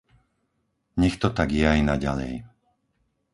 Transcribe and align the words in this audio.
Nech 1.01 1.15
to 1.21 1.27
tak 1.37 1.49
je 1.57 1.61
aj 1.73 1.81
naďalej. 1.91 2.33